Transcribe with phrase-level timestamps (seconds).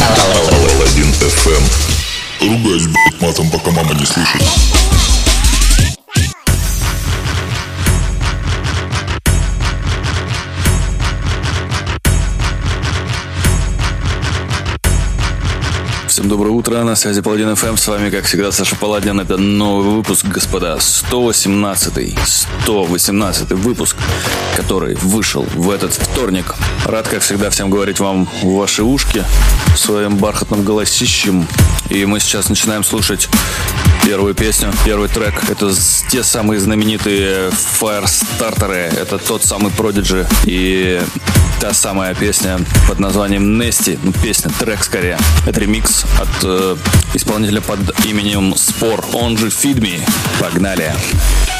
[0.00, 1.62] Алладин FM.
[2.40, 4.42] Ругаюсь, блядь, матом, пока мама не слышит.
[16.20, 19.20] Всем доброе утро, на связи Паладин ФМ, с вами, как всегда, Саша Паладин.
[19.20, 22.14] Это новый выпуск, господа, 118-й,
[22.66, 23.96] 118-й выпуск,
[24.54, 26.56] который вышел в этот вторник.
[26.84, 29.24] Рад, как всегда, всем говорить вам в ваши ушки
[29.74, 31.48] своим бархатным голосищем.
[31.88, 33.30] И мы сейчас начинаем слушать
[34.04, 35.48] первую песню, первый трек.
[35.48, 35.72] Это
[36.10, 38.70] те самые знаменитые Firestarter.
[38.70, 40.26] Это тот самый Prodigy.
[40.44, 41.00] И
[41.60, 43.98] та самая песня под названием Nesty.
[44.02, 45.18] Ну, песня, трек скорее.
[45.46, 46.76] Это ремикс от э,
[47.14, 49.04] исполнителя под именем Спор.
[49.12, 50.00] Он же Me.
[50.40, 50.92] Погнали.
[50.92, 51.59] Погнали.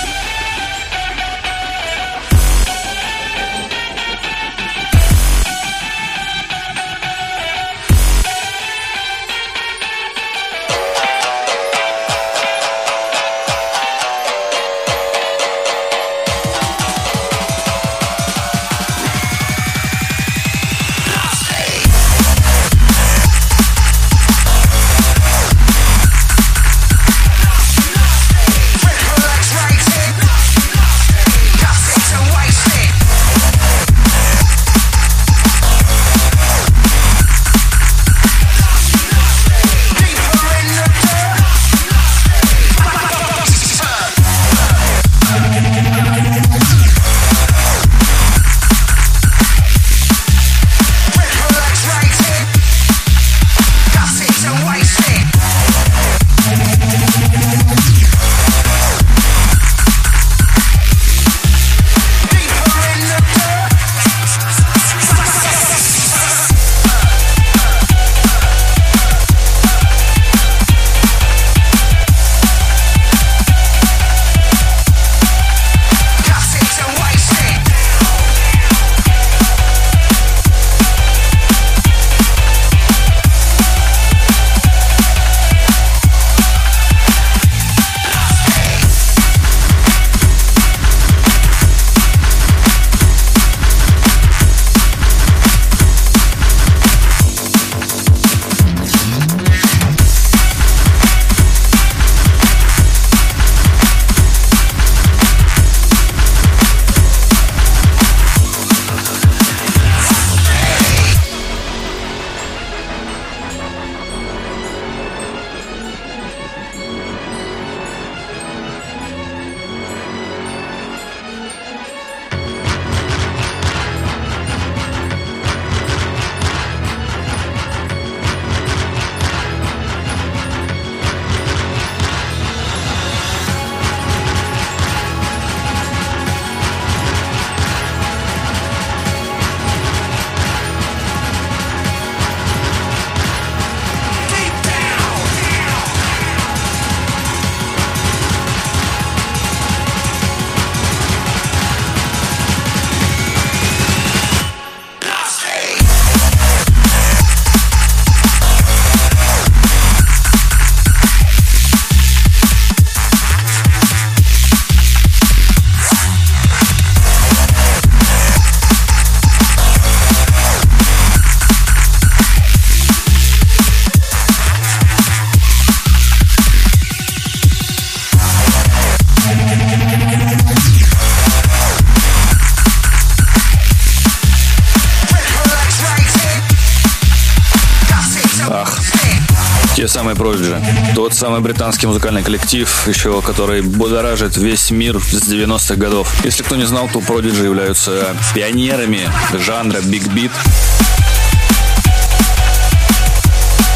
[189.88, 190.56] Самый Prodigy.
[190.94, 196.12] Тот самый британский музыкальный коллектив, еще который будоражит весь мир с 90-х годов.
[196.24, 199.08] Если кто не знал, то Prodigy являются пионерами
[199.46, 200.30] жанра Beat.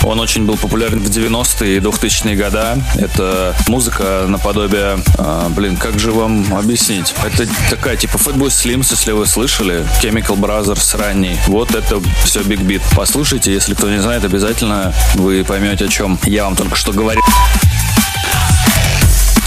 [0.04, 2.78] Он очень был популярен в 90-е и 2000-е года.
[2.96, 4.98] Это музыка наподобие...
[5.18, 7.14] А, блин, как же вам объяснить?
[7.24, 9.86] Это такая типа Fatboy Slims, если вы слышали.
[10.02, 11.36] Chemical Brothers ранний.
[11.46, 12.82] Вот это все Big Beat.
[12.94, 17.22] Послушайте, если кто не знает, обязательно вы поймете, о чем я вам только что говорил.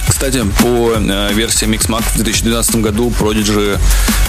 [0.07, 3.77] Кстати, по э, версии Mixmag в 2012 году Prodigy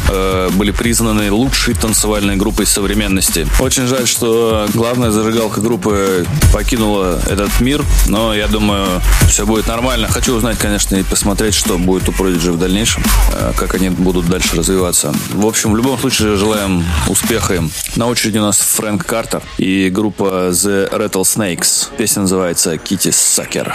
[0.08, 3.46] э, были признаны лучшей танцевальной группой современности.
[3.60, 8.86] Очень жаль, что главная зажигалка группы покинула этот мир, но я думаю,
[9.28, 10.08] все будет нормально.
[10.08, 13.02] Хочу узнать, конечно, и посмотреть, что будет у Prodigy в дальнейшем,
[13.32, 15.14] э, как они будут дальше развиваться.
[15.32, 17.70] В общем, в любом случае желаем успеха им.
[17.96, 21.88] На очереди у нас Фрэнк Картер и группа The Rattlesnakes.
[21.96, 23.72] Песня называется Kitty Sucker.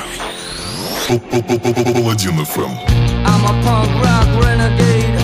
[3.27, 5.15] I'm a punk rock renegade,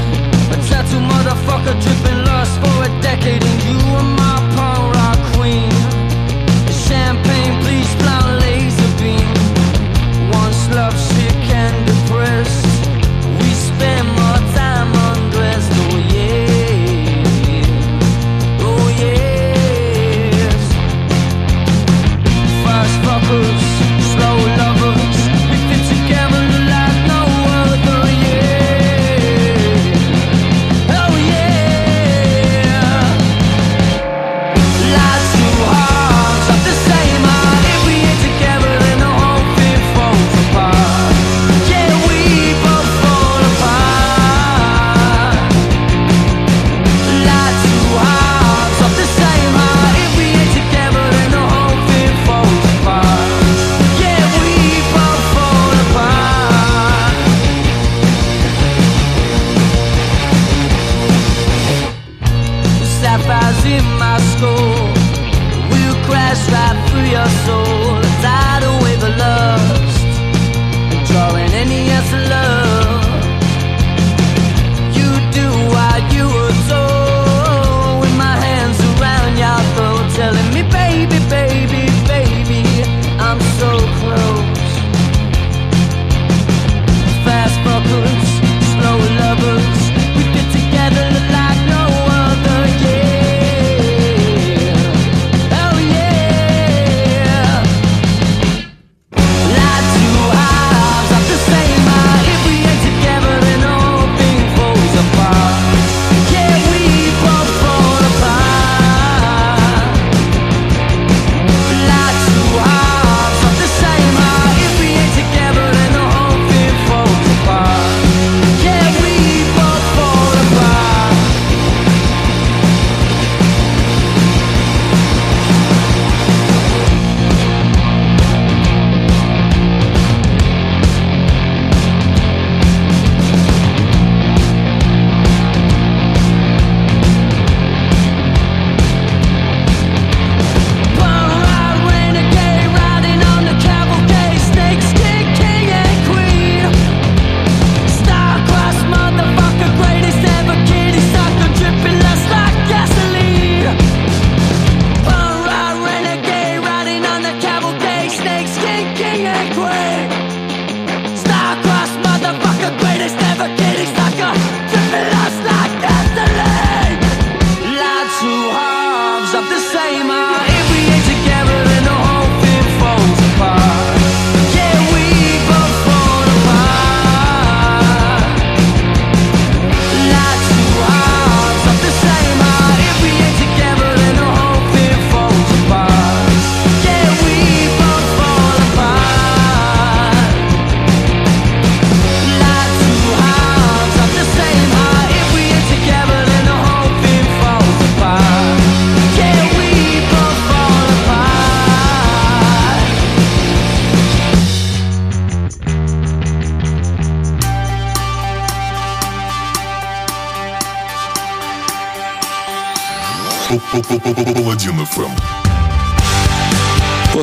[0.51, 3.88] a tattoo motherfucker dripping lust for a decade and you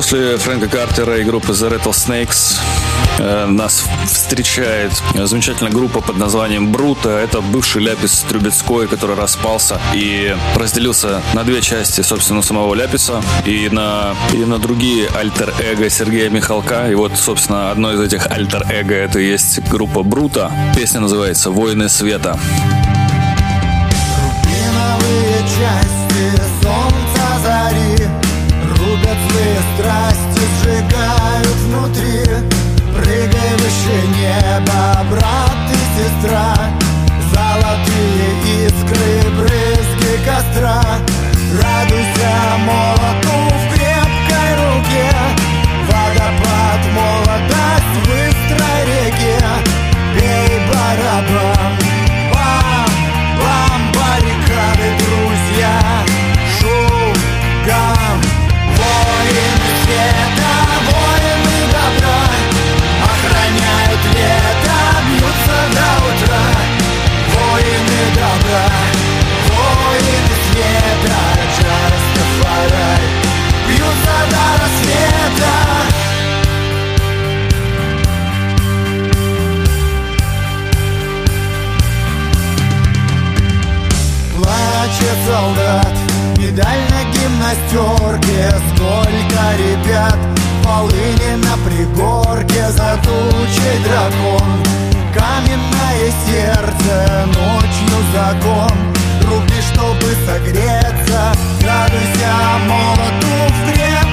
[0.09, 2.55] После Фрэнка Картера и группы The Rattlesnakes
[3.19, 7.09] э, нас встречает замечательная группа под названием Брута.
[7.09, 13.67] Это бывший Ляпис Трубецкой, который распался и разделился на две части, собственно, самого Ляписа и
[13.69, 16.89] на, и на другие альтер-эго Сергея Михалка.
[16.89, 20.53] И вот, собственно, одно из этих альтер-эго это и есть группа Брута.
[20.73, 22.39] Песня называется «Войны света».
[24.23, 25.96] Рубиновые части
[89.55, 90.17] Ребят
[90.63, 94.63] полыни на пригорке За тучей дракон.
[95.13, 98.71] Каменное сердце, ночью закон.
[99.23, 102.33] Руби, чтобы согреться Радуйся
[102.67, 104.06] молоту в крепкой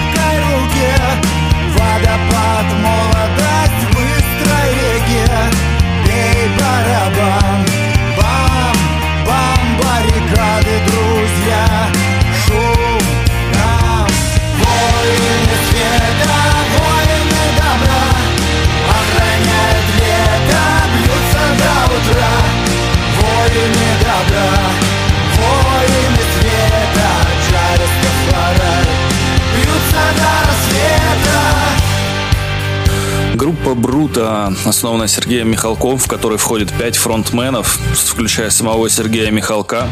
[33.44, 39.86] Группа Брута, основанная Сергеем Михалком, в которой входит пять фронтменов, включая самого Сергея Михалка.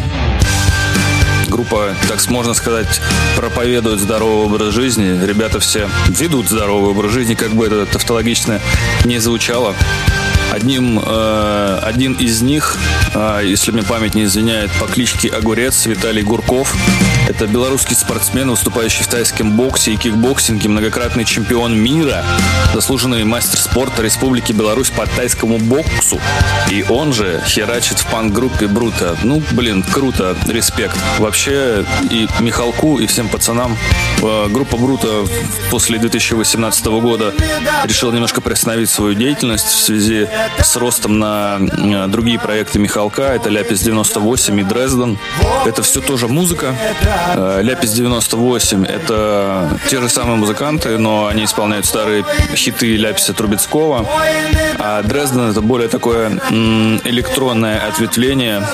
[1.48, 3.02] Группа, так можно сказать,
[3.36, 5.22] проповедует здоровый образ жизни.
[5.26, 8.58] Ребята все ведут здоровый образ жизни, как бы это тавтологично
[9.04, 9.74] не звучало.
[10.50, 12.78] Одним, э, один из них,
[13.12, 16.74] э, если мне память не изменяет, по кличке Огурец Виталий Гурков.
[17.34, 22.26] Это белорусский спортсмен, выступающий в тайском боксе и кикбоксинге, многократный чемпион мира,
[22.74, 26.20] заслуженный мастер спорта Республики Беларусь по тайскому боксу.
[26.70, 29.16] И он же херачит в панк-группе Брута.
[29.22, 30.94] Ну, блин, круто, респект.
[31.18, 33.78] Вообще и Михалку, и всем пацанам
[34.20, 35.24] э, группа Брута
[35.70, 37.32] после 2018 года
[37.84, 40.28] решила немножко приостановить свою деятельность в связи
[40.62, 43.22] с ростом на э, другие проекты Михалка.
[43.22, 45.18] Это Ляпис 98 и Дрезден.
[45.64, 46.76] Это все тоже музыка.
[47.34, 52.24] Э, Ляпис 98 это те же самые музыканты, но они исполняют старые
[52.54, 54.06] хиты Ляписа Трубецкого.
[54.78, 56.30] А Дрезден это более такое
[57.04, 58.66] электронное ответвление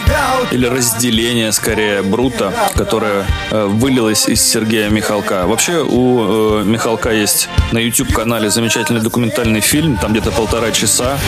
[0.50, 5.46] или разделение, скорее, Брута, которое э, вылилось из Сергея Михалка.
[5.46, 11.18] Вообще у э, Михалка есть на YouTube-канале замечательный документальный фильм, там где-то полтора часа,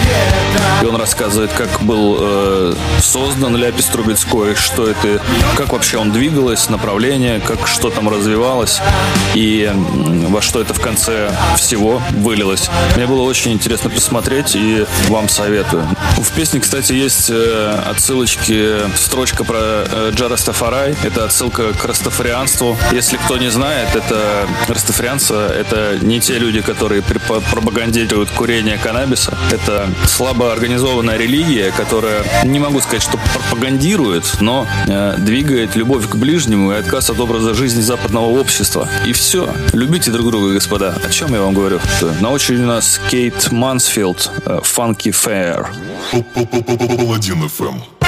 [0.83, 5.21] и он рассказывает, как был создан Ляпис Трубецкой, что это,
[5.57, 6.69] как вообще он двигалось,
[7.01, 8.79] направление, как что там развивалось
[9.35, 9.73] и
[10.29, 12.69] во что это в конце всего вылилось.
[12.95, 15.87] Мне было очень интересно посмотреть и вам советую.
[16.19, 20.95] В песне, кстати, есть э, отсылочки, строчка про э, Джа Растафарай.
[21.03, 22.77] Это отсылка к растафарианству.
[22.93, 29.39] Если кто не знает, это растафарианцы, это не те люди, которые пропагандируют курение каннабиса.
[29.51, 36.17] Это слабо организованная религия, которая, не могу сказать, что пропагандирует, но э, двигает любовь к
[36.17, 38.89] ближнему и отказ от образа жизни западного общества.
[39.07, 39.49] И все.
[39.73, 40.93] Любите друг друга, господа.
[41.05, 41.79] О чем я вам говорю?
[42.21, 45.69] На очереди у нас Кейт Мансфилд, э, Funky Fair.
[46.97, 48.00] Паладин ФМ.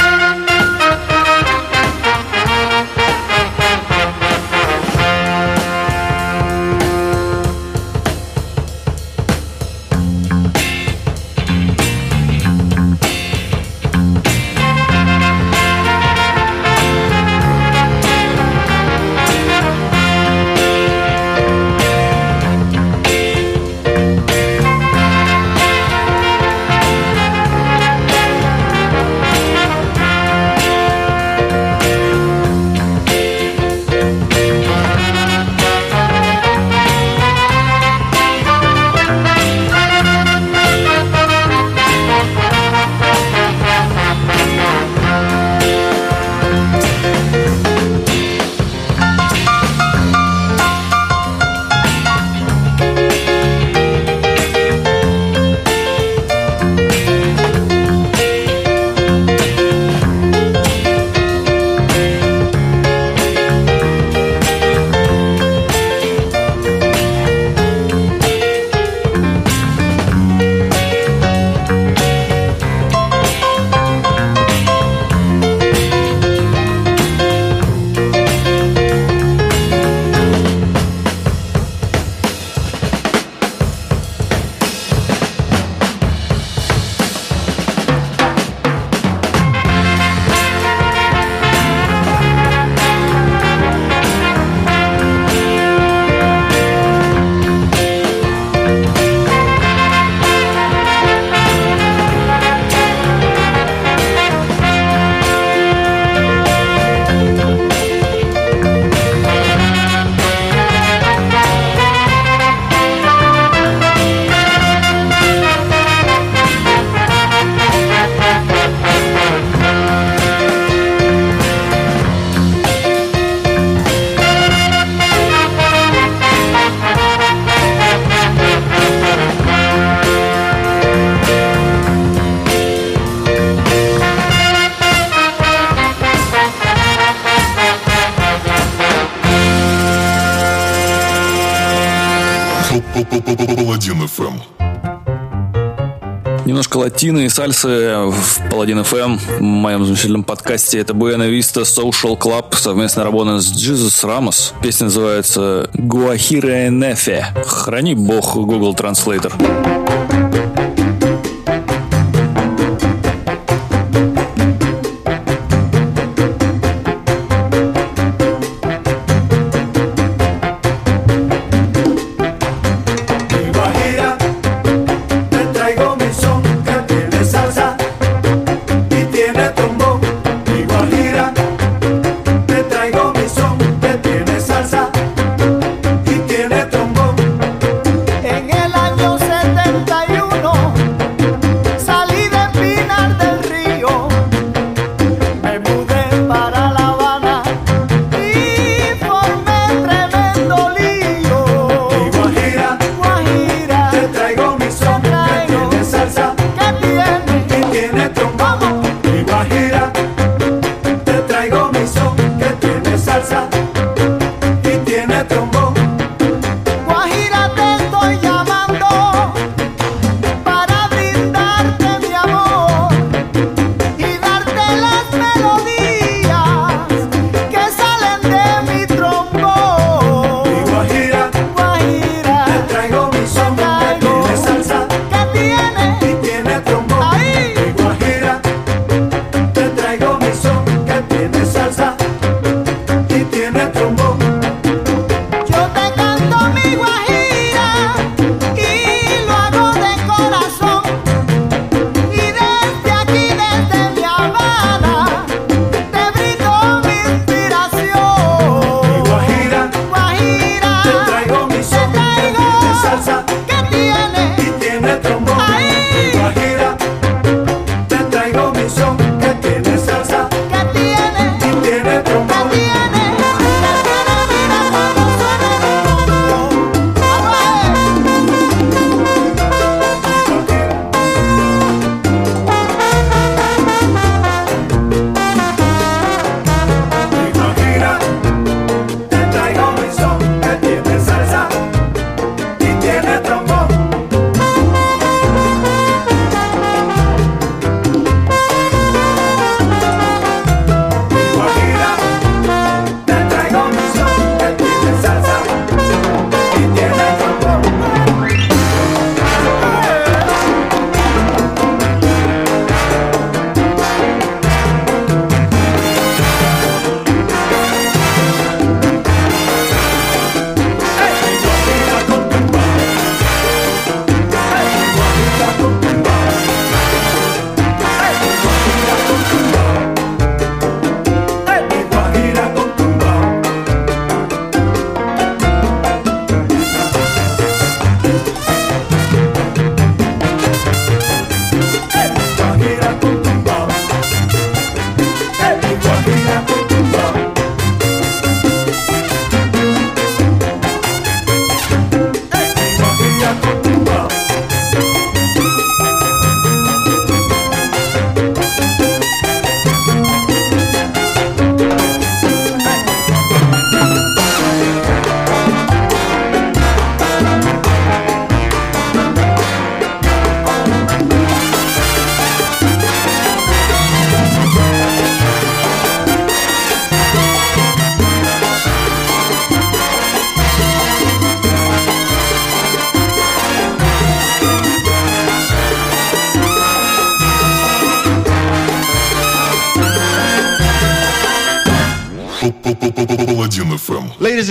[147.02, 150.78] Тина и Сальсы в Паладин FM, эм», в моем замечательном подкасте.
[150.78, 154.52] Это Буэна Виста Social Club, совместная работа с Jesus Ramos.
[154.62, 157.26] Песня называется «Гуахире Нефе».
[157.44, 159.81] Храни бог Google Translator.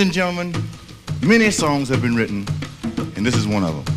[0.02, 0.52] and gentlemen,
[1.22, 2.44] many songs have been written,
[3.14, 3.91] and this is one of them.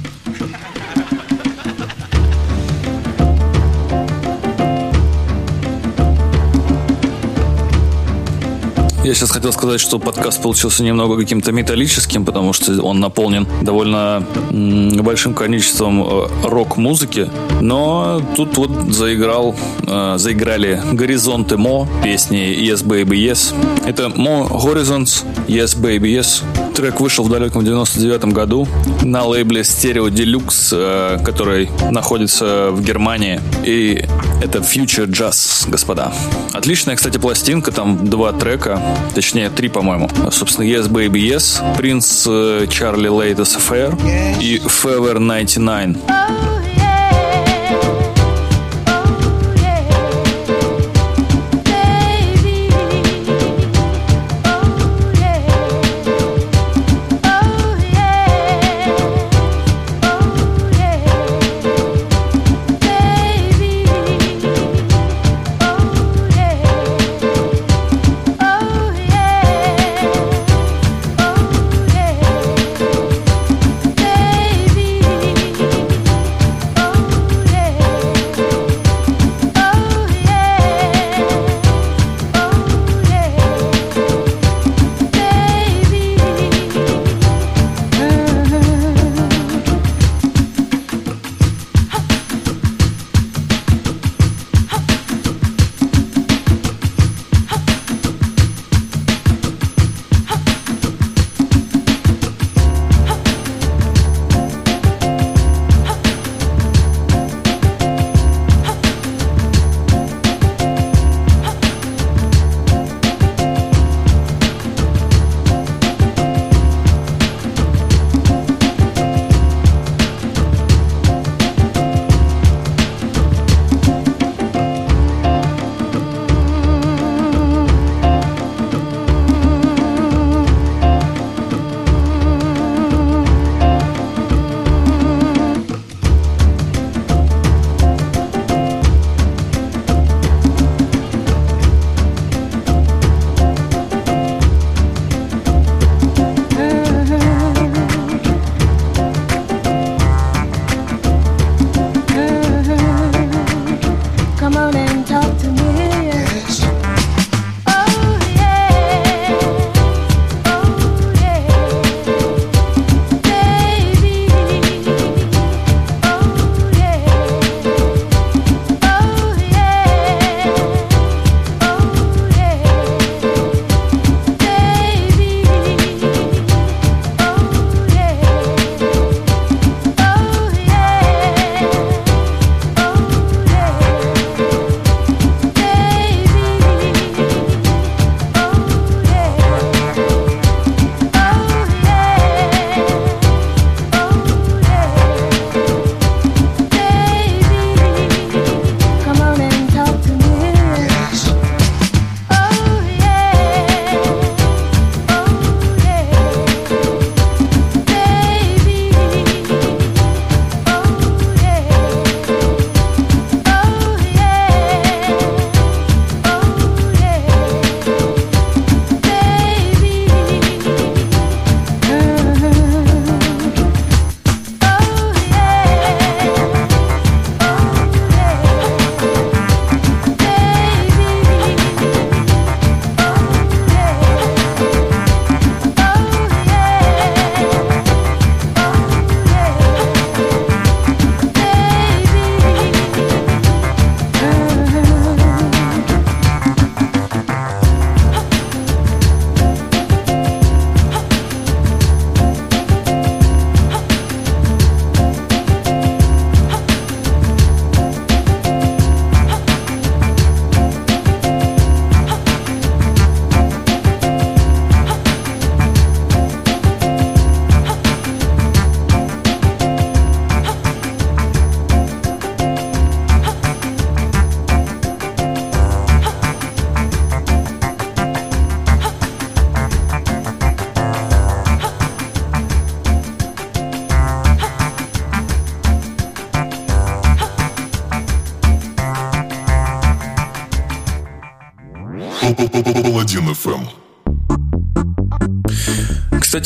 [9.05, 14.25] Я сейчас хотел сказать, что подкаст получился немного каким-то металлическим, потому что он наполнен довольно
[14.49, 17.29] большим количеством э, рок-музыки.
[17.61, 23.53] Но тут вот заиграл, э, заиграли «Горизонты Мо», песни «Yes, Baby, Yes».
[23.85, 26.41] Это «Мо Horizons», «Yes, Baby, Yes».
[26.75, 28.67] Трек вышел в далеком 99 году
[29.01, 33.39] на лейбле Stereo Deluxe, э, который находится в Германии.
[33.63, 34.03] И
[34.43, 36.11] это Future Jazz, господа.
[36.51, 38.81] Отличная, кстати, пластинка, там два трека,
[39.13, 40.09] точнее три, по-моему.
[40.31, 43.97] Собственно, Yes Baby Yes, Принц Charlie Latest Affair
[44.41, 46.54] и Fever 99.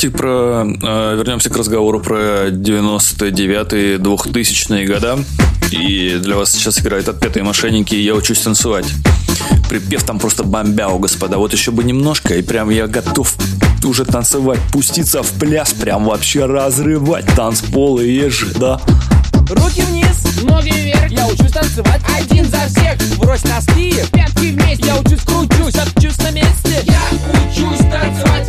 [0.00, 5.18] Кстати, про, э, вернемся к разговору про 99-е, 2000-е года.
[5.72, 8.86] И для вас сейчас играет «Отпетые мошенники» и «Я учусь танцевать».
[9.68, 11.36] Припев там просто бомбяу, господа.
[11.36, 13.34] Вот еще бы немножко, и прям я готов
[13.84, 18.80] уже танцевать, пуститься в пляс, прям вообще разрывать танцполы и ежи, да.
[19.50, 24.96] Руки вниз, ноги вверх Я учусь танцевать один за всех Брось носки, пятки вместе Я
[24.96, 27.02] учусь, кручусь, отчусь на месте Я
[27.42, 28.39] учусь танцевать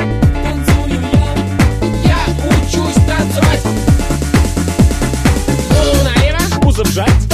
[6.97, 7.30] right?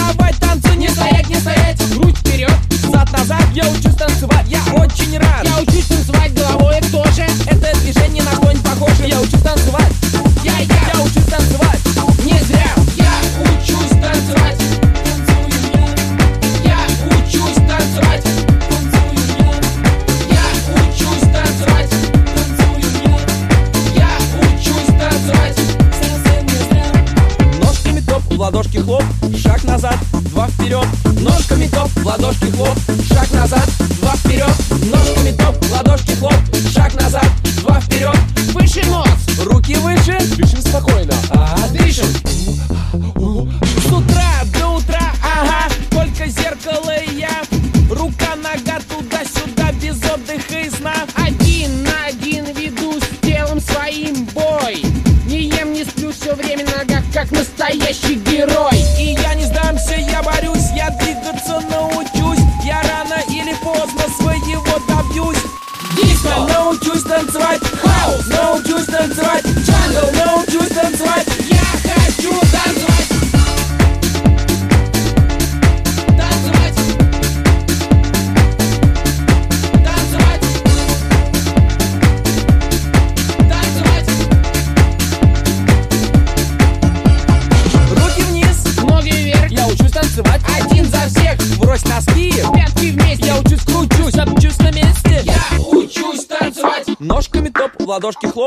[97.98, 98.47] ладошки хлоп.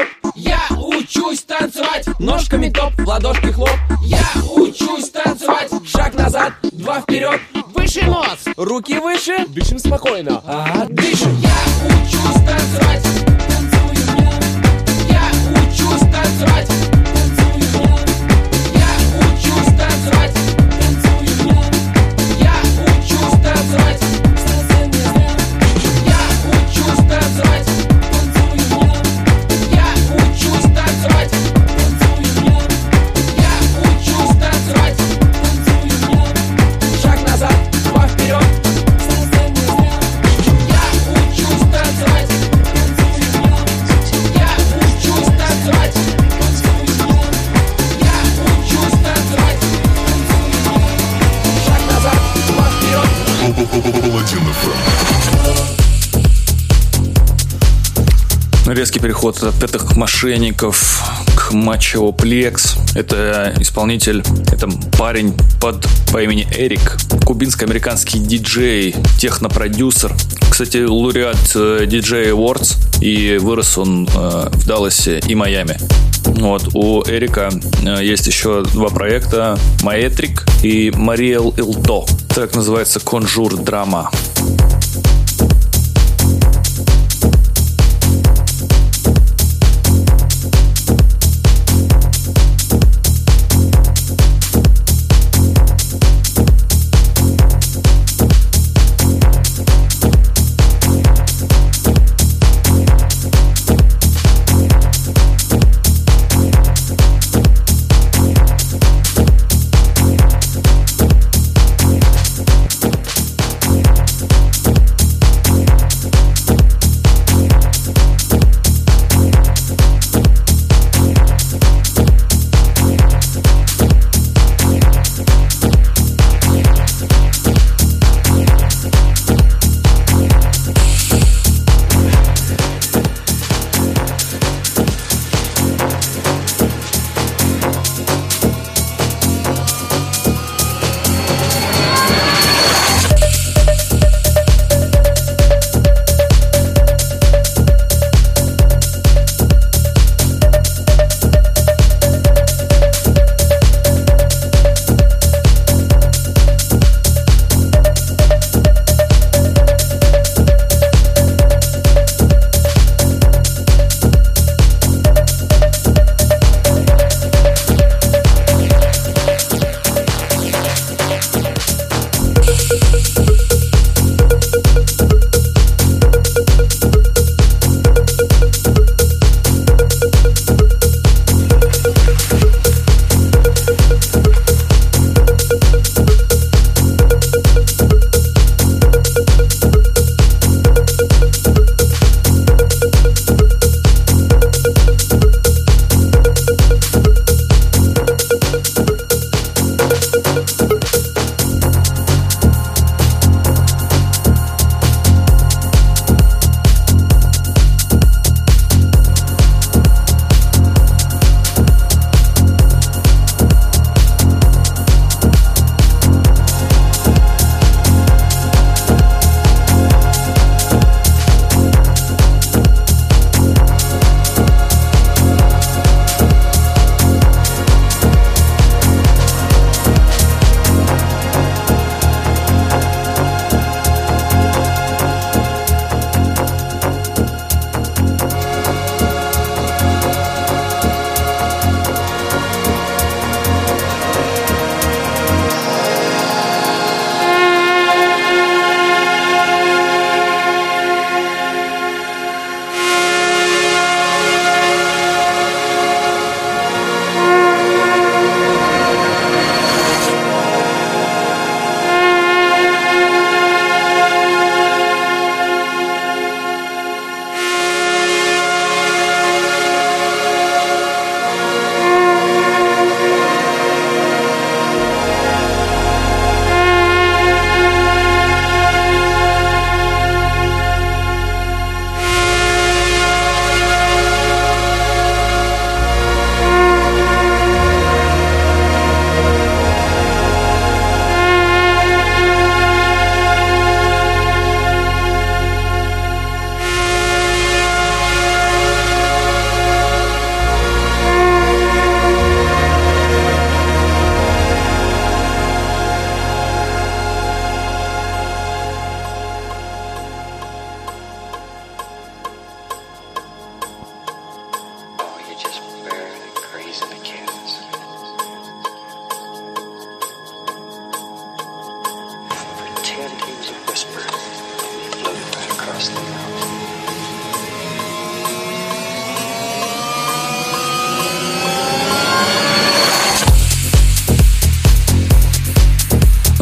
[59.21, 61.03] переход от этих мошенников
[61.37, 62.77] к Maceo Plex.
[62.95, 70.15] Это исполнитель, это парень под по имени Эрик, кубинско-американский диджей, технопродюсер.
[70.49, 75.77] Кстати, лауреат э, DJ Awards, и вырос он э, в Далласе и Майами.
[76.25, 77.51] Вот, у Эрика
[77.85, 82.07] э, есть еще два проекта «Maetrik» и «Mariel Ito».
[82.35, 84.11] Так называется «Conjure Dreams».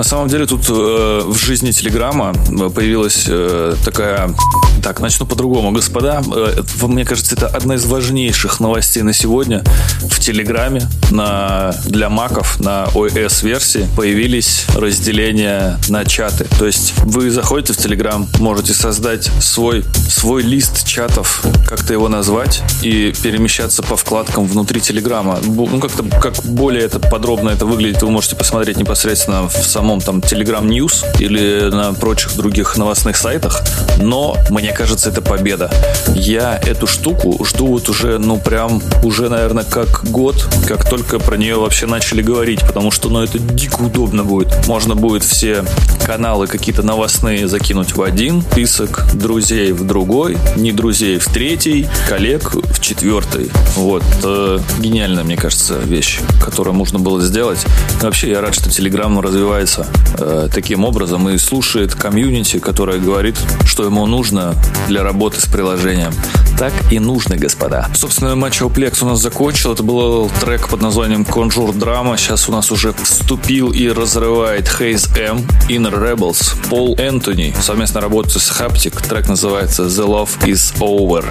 [0.09, 4.35] Самом деле тут э, в жизни Телеграма э, появилась э, такая...
[4.83, 5.73] Так, начну по-другому.
[5.73, 9.63] Господа, э, мне кажется, это одна из важнейших новостей на сегодня.
[10.03, 16.47] В Телеграме на, для маков на iOS-версии появились разделения на чаты.
[16.59, 22.63] То есть вы заходите в Телеграм, можете создать свой, свой лист чатов, как-то его назвать,
[22.83, 25.39] и перемещаться по вкладкам внутри Телеграма.
[25.45, 30.21] Ну, как-то как более это подробно это выглядит, вы можете посмотреть непосредственно в самом там
[30.21, 33.63] Telegram News или на прочих других новостных сайтах.
[33.99, 35.71] Но мне кажется, это победа.
[36.15, 41.37] Я эту штуку жду вот уже, ну, прям уже, наверное, как год, как только про
[41.37, 44.67] нее вообще начали говорить, потому что, ну, это дико удобно будет.
[44.67, 45.65] Можно будет все
[46.05, 52.55] каналы какие-то новостные закинуть в один список, друзей в другой, не друзей в третий, коллег
[52.55, 53.51] в четвертый.
[53.77, 54.03] Вот.
[54.25, 57.65] Э, гениальная, мне кажется, вещь, которую можно было сделать.
[58.01, 59.87] И вообще, я рад, что Telegram развивается
[60.19, 64.55] э, таким образом и слушает комьюнити, которое говорит, что ему нужно
[64.87, 66.13] для работы с приложением.
[66.59, 67.89] Так и нужно, господа.
[67.95, 69.73] Собственно, матч Плекс у нас закончил.
[69.73, 72.17] Это был трек под названием Conjure Drama.
[72.17, 77.55] Сейчас у нас уже вступил и разрывает Haze M, Inner Rebels, Пол Энтони.
[77.63, 79.07] Совместно работает с Haptic.
[79.09, 81.25] Трек называется The Love Is Over.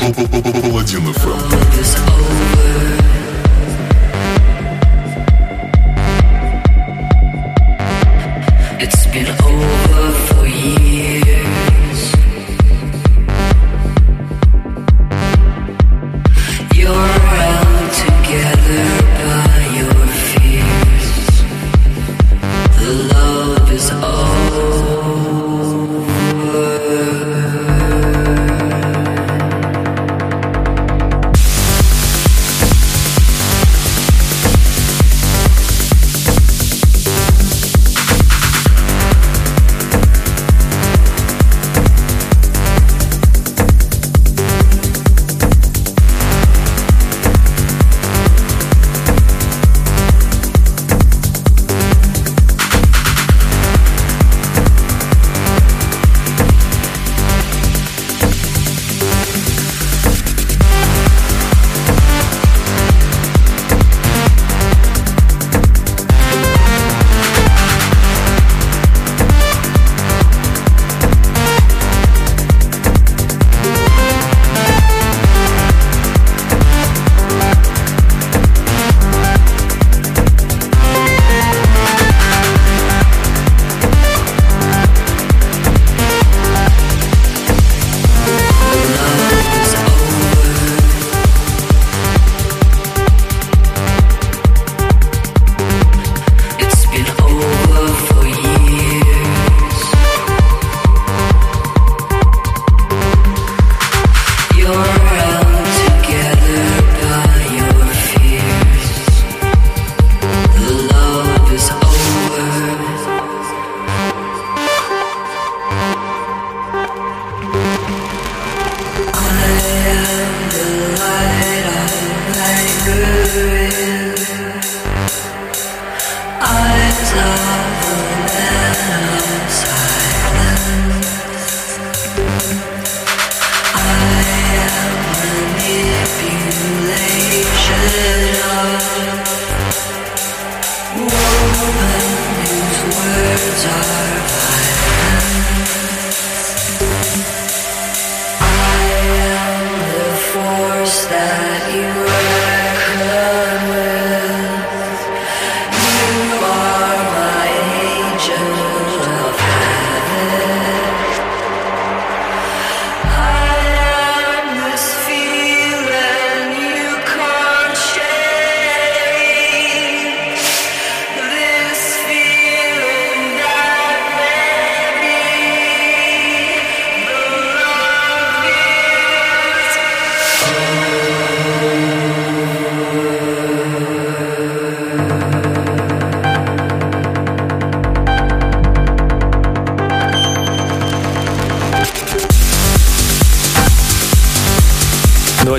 [0.00, 2.91] Паладин FM.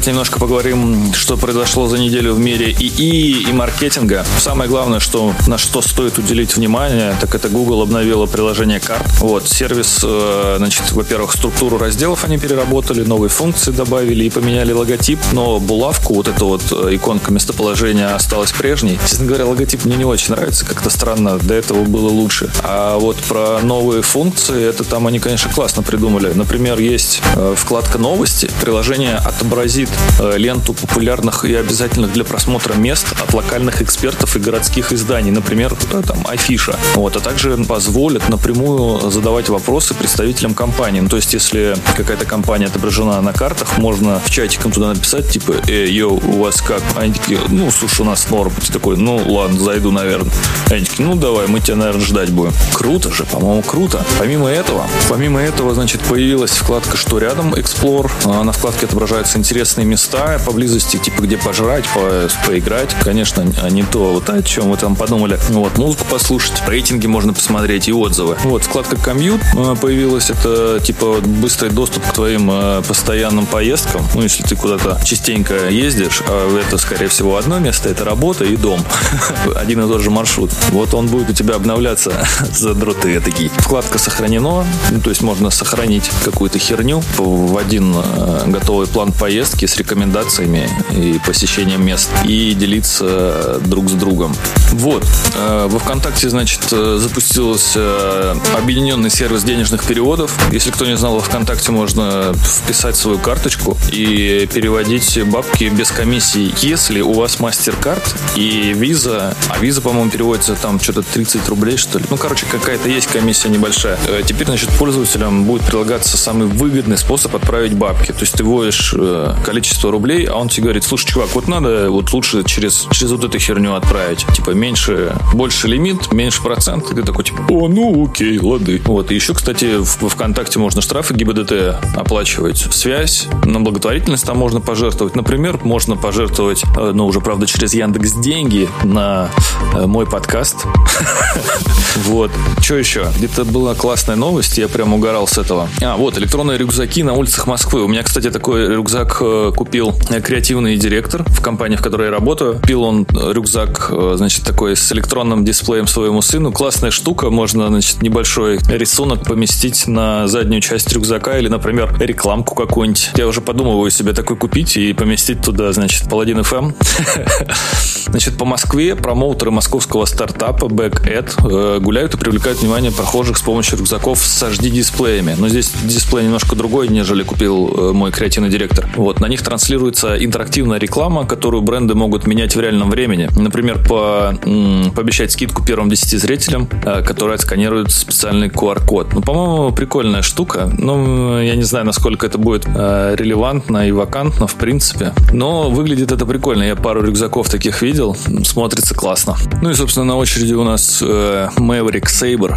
[0.04, 4.26] Давайте немножко поговорим, что произошло за неделю в мире ИИ и маркетинга.
[4.38, 9.08] Самое главное, что на что стоит уделить внимание, так это Google обновила приложение карт.
[9.22, 15.20] Вот, сервис, э, значит, во-первых, структуру разделов они переработали, новые функции добавили и поменяли логотип,
[15.32, 19.00] но булавку, вот эту вот э, иконка местоположения осталась прежней.
[19.08, 22.52] Честно говоря, логотип мне не очень нравится, как-то странно, до этого было лучше.
[22.62, 26.34] А вот про новые функции, это там они, конечно, классно придумали.
[26.36, 33.34] Например, есть э, вкладка «Новости», приложение отобразит ленту популярных и обязательных для просмотра мест от
[33.34, 36.78] локальных экспертов и городских изданий, например, э, там, Афиша.
[36.96, 41.00] Вот, а также позволит напрямую задавать вопросы представителям компании.
[41.00, 45.30] Ну, то есть, если какая-то компания отображена на картах, можно в чатик им туда написать,
[45.30, 46.82] типа, э, йоу, у вас как?
[46.96, 48.54] Они такие, ну, слушай, у нас норм.
[48.66, 50.32] Ты такой, ну, ладно, зайду, наверное.
[50.70, 52.54] Они такие, ну, давай, мы тебя, наверное, ждать будем.
[52.74, 54.04] Круто же, по-моему, круто.
[54.20, 58.12] Помимо этого, помимо этого, значит, появилась вкладка «Что рядом?» Explore.
[58.26, 62.96] А На вкладке отображаются интересные места поблизости, типа, где пожрать, по- поиграть.
[63.02, 65.40] Конечно, не то, вот о чем вы там подумали.
[65.50, 68.38] Вот, музыку послушать, рейтинги можно посмотреть и отзывы.
[68.44, 70.30] Вот, вкладка «Комьют» э, появилась.
[70.30, 74.06] Это, типа, быстрый доступ к твоим э, постоянным поездкам.
[74.16, 78.56] Ну, если ты куда-то частенько ездишь, а это, скорее всего, одно место, это работа и
[78.56, 78.80] дом.
[79.56, 80.52] Один и тот же маршрут.
[80.72, 82.12] Вот он будет у тебя обновляться
[82.52, 83.50] за дроты такие.
[83.58, 89.66] Вкладка сохранено, ну, то есть можно сохранить какую-то херню в один э, готовый план поездки
[89.74, 94.36] с рекомендациями и посещением мест и делиться друг с другом.
[94.72, 95.06] Вот.
[95.36, 100.32] Э, Во ВКонтакте, значит, э, запустился э, объединенный сервис денежных переводов.
[100.52, 106.54] Если кто не знал, во ВКонтакте можно вписать свою карточку и переводить бабки без комиссии,
[106.62, 108.04] если у вас MasterCard
[108.36, 112.06] и Visa, а Visa, по-моему, переводится там что-то 30 рублей, что ли.
[112.10, 113.98] Ну, короче, какая-то есть комиссия небольшая.
[114.26, 118.12] Теперь, значит, пользователям будет прилагаться самый выгодный способ отправить бабки.
[118.12, 121.90] То есть ты вводишь э, количество рублей, а он тебе говорит, слушай, чувак, вот надо
[121.90, 124.26] вот лучше через, через вот эту херню отправить.
[124.36, 126.92] Типа меньше, больше лимит, меньше процент.
[126.92, 128.82] И ты такой, типа, о, ну окей, лады.
[128.84, 129.10] Вот.
[129.10, 132.58] И еще, кстати, в, ВКонтакте можно штрафы ГИБДД оплачивать.
[132.72, 135.16] Связь, на благотворительность там можно пожертвовать.
[135.16, 139.30] Например, можно пожертвовать, э, ну, уже, правда, через Яндекс деньги на
[139.76, 140.66] э, мой подкаст.
[141.96, 142.32] Вот.
[142.60, 143.08] Что еще?
[143.18, 145.70] Где-то была классная новость, я прям угорал с этого.
[145.82, 147.84] А, вот, электронные рюкзаки на улицах Москвы.
[147.84, 152.56] У меня, кстати, такой рюкзак э, купил креативный директор в компании, в которой я работаю.
[152.56, 156.52] Купил он рюкзак, э, значит, такой с электронным дисплеем своему сыну.
[156.52, 163.12] Классная штука, можно, значит, небольшой рисунок поместить на заднюю часть рюкзака или, например, рекламку какую-нибудь.
[163.16, 166.74] Я уже подумываю себе такой купить и поместить туда, значит, Паладин FM.
[168.06, 173.80] Значит, по Москве промоутеры московского стартапа BackEd э, гуляют и привлекают внимание прохожих с помощью
[173.80, 175.36] рюкзаков с HD-дисплеями.
[175.38, 178.88] Но здесь дисплей немножко другой, нежели купил э, мой креативный директор.
[178.96, 183.30] Вот, на них транслируется интерактивная реклама, которую бренды могут менять в реальном времени.
[183.36, 189.14] Например, по, м, пообещать скидку первым 10 зрителям, э, которые отсканируют специальный QR-код.
[189.14, 190.70] Ну, по-моему, прикольная штука.
[190.78, 195.14] Ну, я не знаю, насколько это будет э, релевантно и вакантно, в принципе.
[195.32, 196.64] Но выглядит это прикольно.
[196.64, 198.16] Я пару рюкзаков таких видел.
[198.44, 199.36] Смотрится классно.
[199.62, 202.54] Ну и, собственно, на очереди у нас э, Maverick Saber.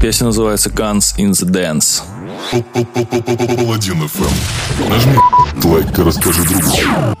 [0.00, 2.02] Песня называется Guns in the Dance.
[3.58, 3.98] Паладин.
[4.88, 5.16] Нажми
[5.64, 7.13] лайк и расскажи другу.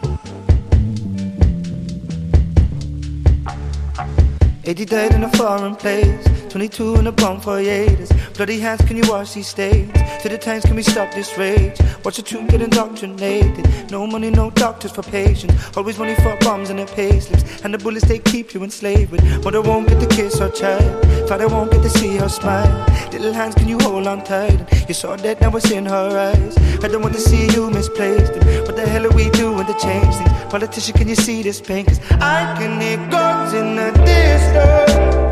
[4.65, 8.10] 80 dead in a foreign place, 22 in a bomb for haters.
[8.34, 9.92] Bloody hands, can you wash these stains?
[10.22, 11.78] To the tanks, can we stop this rage?
[12.04, 13.90] Watch the tune get indoctrinated.
[13.90, 15.54] No money, no doctors for patients.
[15.76, 17.62] Always money for bombs and their pay slips.
[17.62, 19.44] And the bullets they keep you enslaved with.
[19.44, 21.28] Mother won't get to kiss her child.
[21.28, 22.86] Father won't get to see her smile.
[23.12, 24.88] Little hands, can you hold on tight?
[24.88, 26.56] You saw that now it's in her eyes.
[26.82, 28.32] I don't want to see you misplaced.
[28.66, 30.30] What the hell are we doing to change things?
[30.50, 31.84] Politician, can you see this pain?
[31.84, 35.27] Cause I can hear guns in the distance.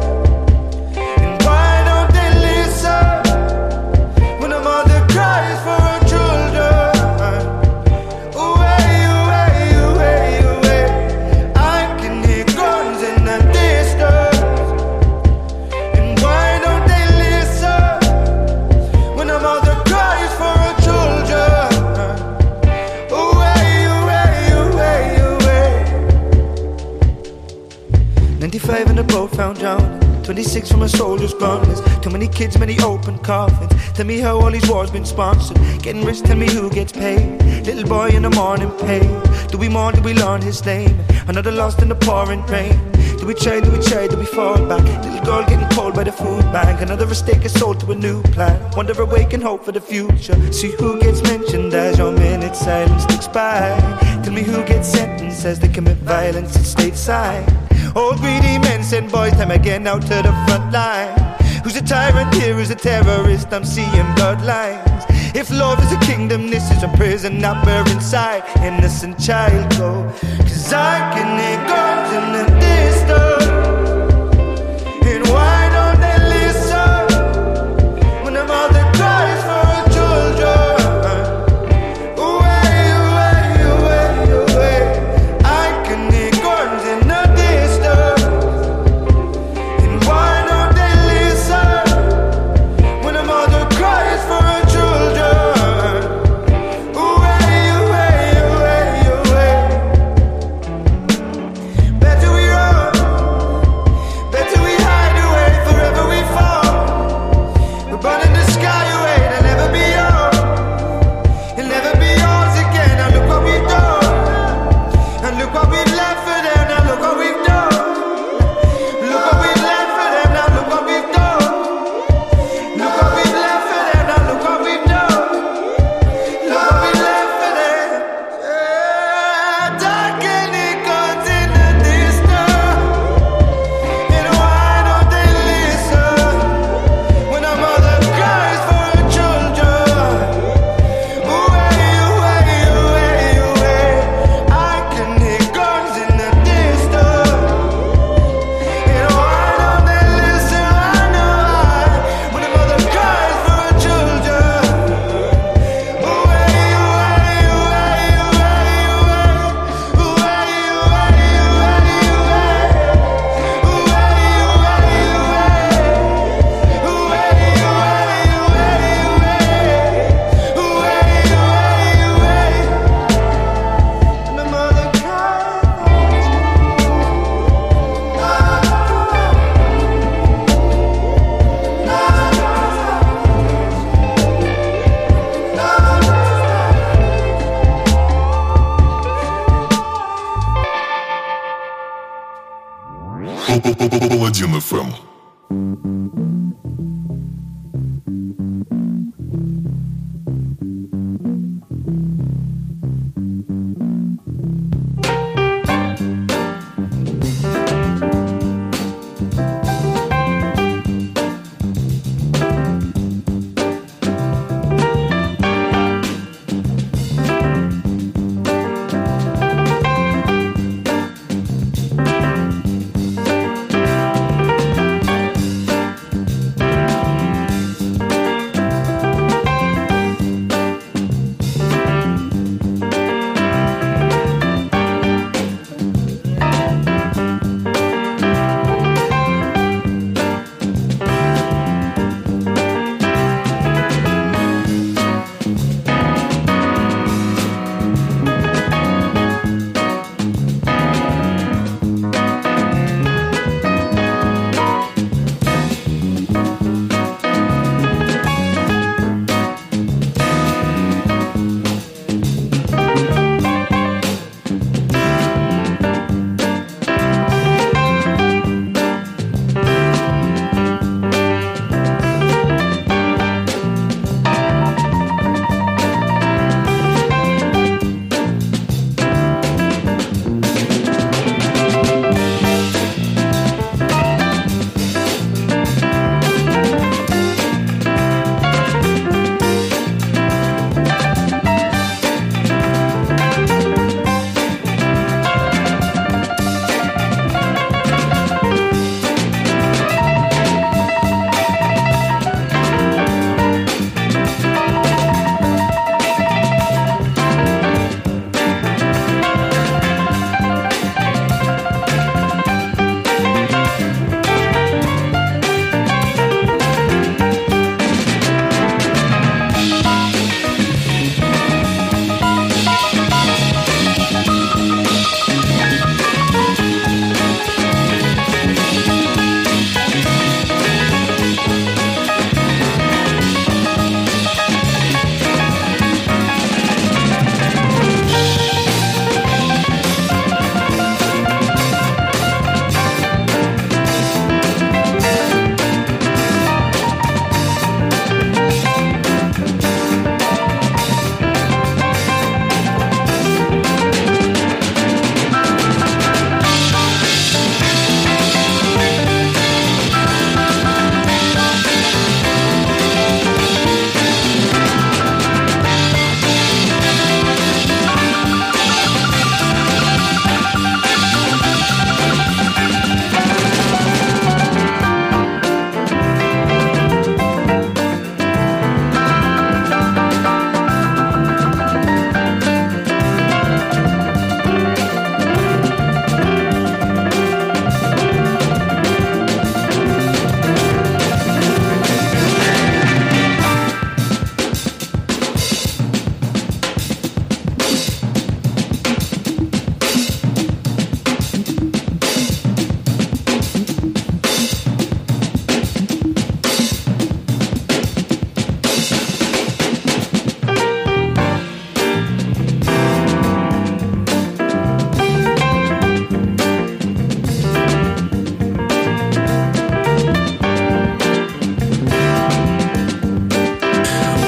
[29.36, 30.00] Found drowning.
[30.24, 31.80] 26 from a soldier's gunners.
[32.00, 33.70] Too many kids, many open coffins.
[33.92, 35.58] Tell me how all these wars been sponsored.
[35.82, 37.42] Getting rich, tell me who gets paid.
[37.66, 39.22] Little boy in the morning paid.
[39.48, 40.98] Do we mourn, do we learn his name?
[41.28, 42.76] Another lost in the pouring rain.
[43.18, 44.84] Do we trade, do we trade, do we fall back?
[45.04, 46.80] Little girl getting cold by the food bank.
[46.80, 48.58] Another mistake is sold to a new plan.
[48.74, 50.36] Wonder awaken hope for the future.
[50.52, 53.76] See who gets mentioned as your minute silence ticks by.
[54.24, 57.65] Tell me who gets sentenced as they commit violence at stateside.
[57.94, 61.26] Old greedy men send boys time again out to the front line.
[61.62, 62.54] Who's a tyrant here?
[62.54, 63.52] Who's a terrorist?
[63.52, 65.04] I'm seeing bloodlines.
[65.34, 67.40] If love is a kingdom, this is a prison.
[67.40, 70.10] Not where inside innocent child go.
[70.38, 71.95] Cause I can hear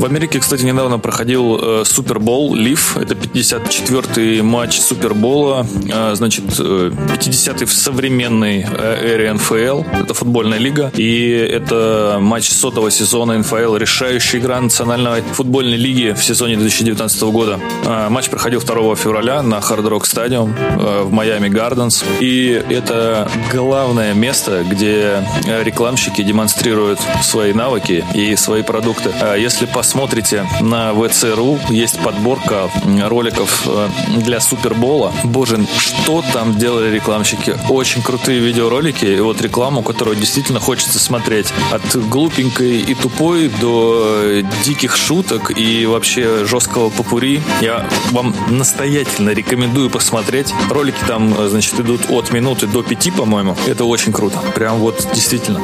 [0.09, 2.97] Америке, кстати, недавно проходил э, Супербол Лив.
[2.97, 5.67] Это 54-й матч Супербола.
[5.93, 9.83] Э, значит, э, 50-й в современной э, эре НФЛ.
[10.03, 10.91] Это футбольная лига.
[10.97, 13.77] И это матч сотого сезона НФЛ.
[13.77, 17.61] Решающая игра Национальной футбольной лиги в сезоне 2019 года.
[17.85, 22.03] Э, матч проходил 2 февраля на Hard Rock Stadium э, в Майами Гарденс.
[22.21, 29.11] И это главное место, где э, рекламщики демонстрируют свои навыки и свои продукты.
[29.39, 29.67] Если
[29.99, 32.71] посмотрите на ВЦРУ, есть подборка
[33.07, 33.89] роликов э,
[34.19, 35.13] для Супербола.
[35.25, 37.57] Боже, что там делали рекламщики?
[37.69, 41.53] Очень крутые видеоролики и вот рекламу, которую действительно хочется смотреть.
[41.73, 47.43] От глупенькой и тупой до э, диких шуток и вообще жесткого попури.
[47.61, 50.55] Я вам настоятельно рекомендую посмотреть.
[50.71, 53.57] Ролики там, э, значит, идут от минуты до пяти, по-моему.
[53.67, 54.39] Это очень круто.
[54.55, 55.61] Прям вот действительно.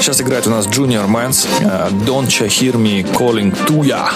[0.00, 1.46] Сейчас играет у нас Junior Mans
[2.04, 4.08] Don't Hear Me Calling to Ya.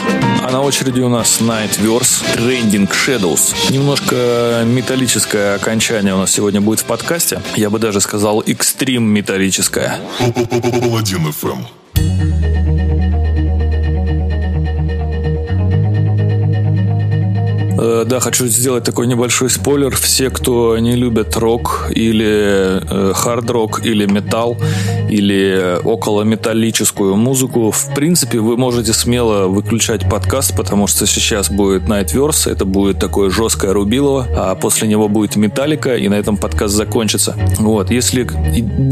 [0.42, 3.54] А на очереди у нас Nightverse Trending Shadows.
[3.70, 7.40] Немножко металлическое окончание у нас сегодня будет в подкасте.
[7.54, 10.00] Я бы даже сказал экстрим металлическое.
[10.18, 11.66] Паладин FM.
[17.78, 19.94] Э, Да, хочу сделать такой небольшой спойлер.
[19.94, 24.56] Все, кто не любят рок или э, хард-рок или металл
[25.08, 31.82] или около металлическую музыку, в принципе, вы можете смело выключать подкаст, потому что сейчас будет
[31.82, 36.74] Nightverse, это будет такое жесткое рубилово, а после него будет Металлика, и на этом подкаст
[36.74, 37.36] закончится.
[37.58, 38.26] Вот, если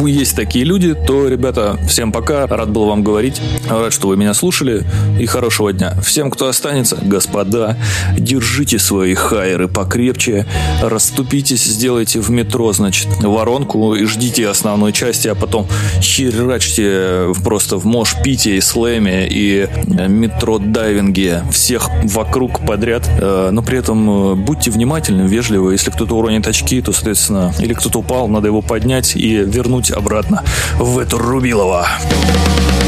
[0.06, 4.34] есть такие люди, то, ребята, всем пока, рад был вам говорить, рад, что вы меня
[4.34, 4.84] слушали,
[5.18, 5.94] и хорошего дня.
[6.02, 7.76] Всем, кто останется, господа,
[8.18, 10.46] держите свои хайеры покрепче,
[10.82, 15.66] расступитесь, сделайте в метро, значит, воронку и ждите основной части, а потом
[16.04, 19.68] херачьте просто в мош пите и слэме и
[20.08, 25.72] метро дайвинге всех вокруг подряд, Э, но при этом э, будьте внимательны, вежливы.
[25.72, 30.42] Если кто-то уронит очки, то, соответственно, или кто-то упал, надо его поднять и вернуть обратно
[30.78, 31.88] в эту Рубилово.
[32.04, 32.83] Паладин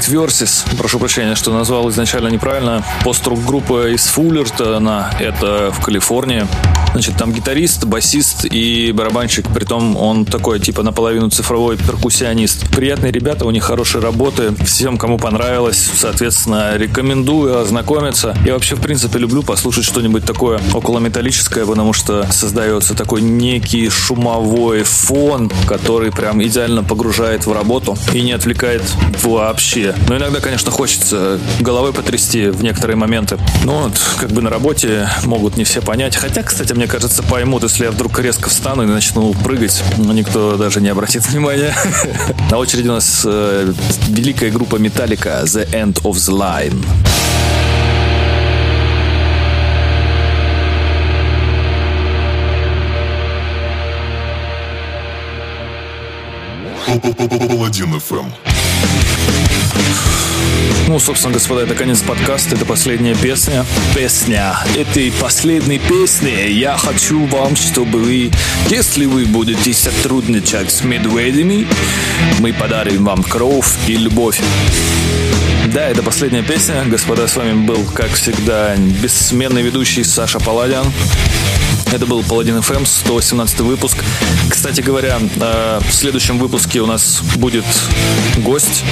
[0.00, 0.64] Night Versus.
[0.76, 2.82] Прошу прощения, что назвал изначально неправильно.
[3.04, 6.46] Пост-рук группа из Фуллертона, это в Калифорнии.
[6.92, 12.68] Значит, там гитарист, басист и барабанщик, притом он такой, типа, наполовину цифровой перкуссионист.
[12.70, 14.52] Приятные ребята, у них хорошие работы.
[14.64, 18.36] Всем, кому понравилось, соответственно, рекомендую ознакомиться.
[18.44, 23.88] Я вообще, в принципе, люблю послушать что-нибудь такое около металлическое, потому что создается такой некий
[23.88, 28.82] шумовой фон, который прям идеально погружает в работу и не отвлекает
[29.22, 29.94] вообще.
[30.08, 33.38] Но иногда, конечно, хочется головой потрясти в некоторые моменты.
[33.64, 36.16] Но вот, как бы на работе могут не все понять.
[36.16, 39.84] Хотя, кстати, мне кажется, поймут, если я вдруг резко встану и начну прыгать.
[39.98, 41.74] Но никто даже не обратит внимания.
[42.50, 43.70] На очереди у нас э,
[44.08, 46.82] великая группа Металлика The End of the Line.
[57.46, 58.32] Паладин FM.
[60.90, 63.64] Ну, собственно, господа, это конец подкаста, это последняя песня.
[63.94, 68.32] Песня этой последней песни я хочу вам, чтобы вы,
[68.70, 71.68] если вы будете сотрудничать с медведями,
[72.40, 74.40] мы подарим вам кровь и любовь.
[75.72, 76.82] Да, это последняя песня.
[76.84, 80.86] Господа, с вами был, как всегда, бессменный ведущий Саша Паладян.
[81.92, 83.98] Это был Паладин ФМ, 118 выпуск.
[84.48, 87.64] Кстати говоря, э, в следующем выпуске у нас будет
[88.38, 88.84] гость,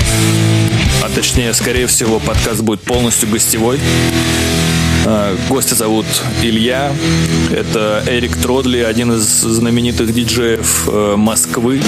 [1.05, 3.79] а точнее, скорее всего, подкаст будет полностью гостевой.
[5.05, 6.07] Э, Гостя зовут
[6.43, 6.93] Илья.
[7.53, 11.81] Это Эрик Тродли, один из знаменитых диджеев э, Москвы.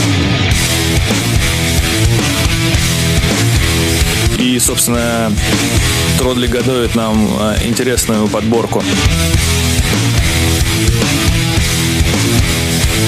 [4.38, 5.32] И, собственно,
[6.18, 7.26] Тродли готовит нам
[7.64, 8.84] интересную подборку.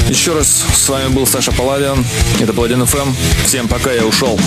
[0.09, 2.05] Еще раз с вами был Саша Паладин.
[2.41, 3.13] Это Паладин ФМ.
[3.45, 4.39] Всем пока, я ушел.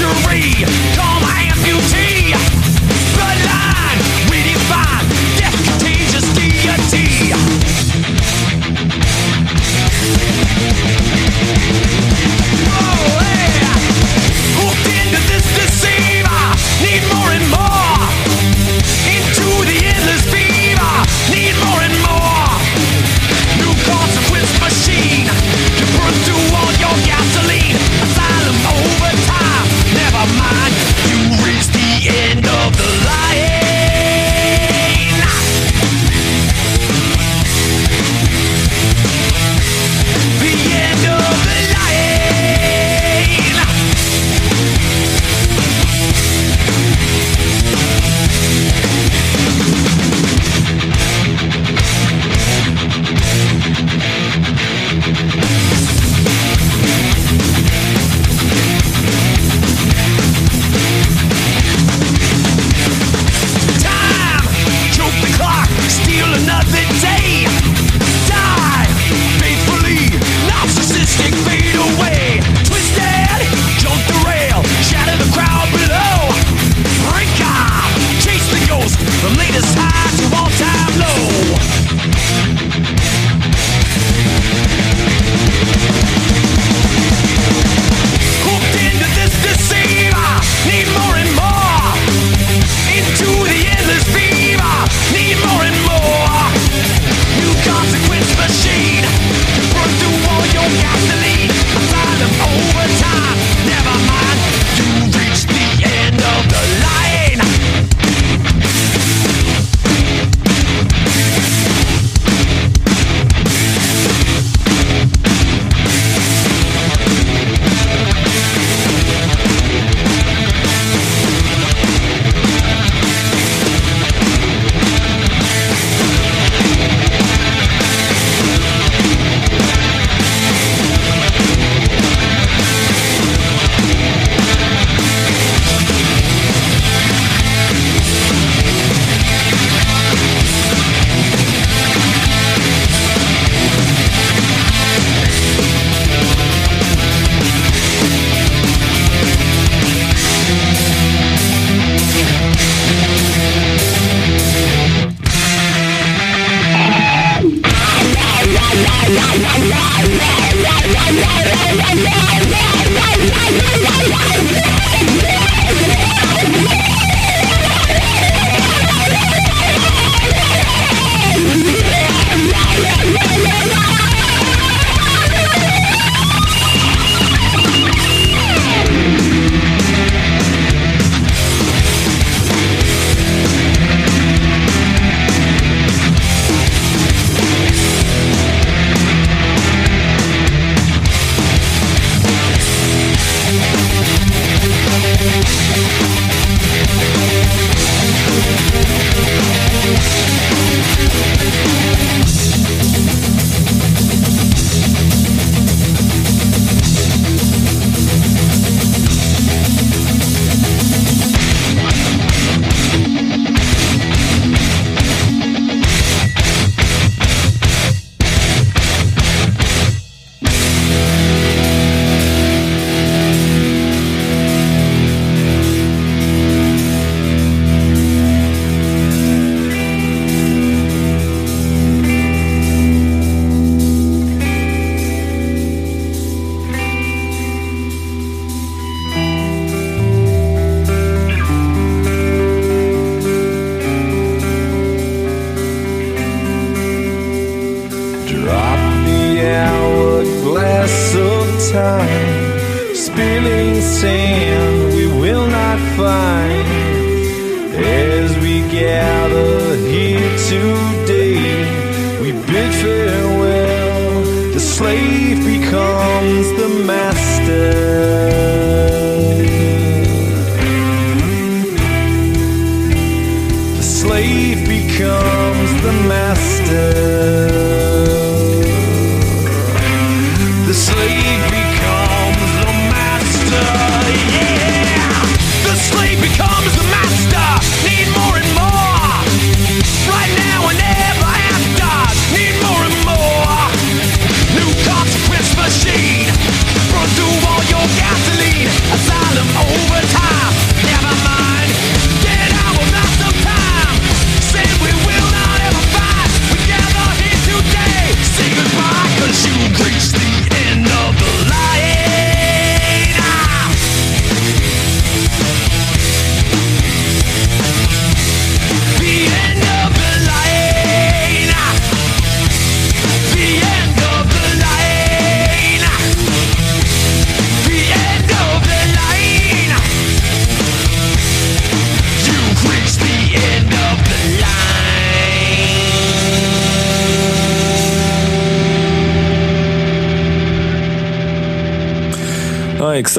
[0.00, 0.64] century.
[0.96, 2.79] Call my amputee.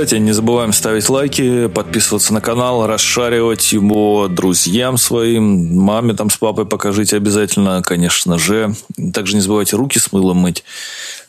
[0.02, 6.38] Кстати, не забываем ставить лайки, подписываться на канал, расшаривать его друзьям своим, маме там с
[6.38, 8.74] папой покажите обязательно, конечно же.
[9.14, 10.64] Также не забывайте руки с мылом мыть.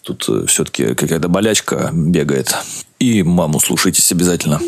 [0.01, 2.55] Тут э, все-таки какая-то болячка бегает.
[2.99, 4.59] И маму слушайтесь обязательно.